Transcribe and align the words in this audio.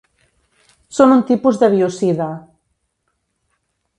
Són 0.99 1.13
un 1.15 1.21
tipus 1.27 1.59
de 1.65 1.69
biocida. 1.75 2.31